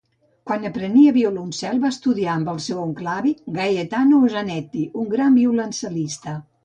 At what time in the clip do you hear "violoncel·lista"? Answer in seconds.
5.43-6.35